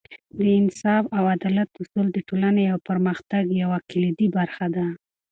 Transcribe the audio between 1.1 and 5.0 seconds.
او عدالت اصول د ټولنې پرمختګ یوه کلیدي برخه ده.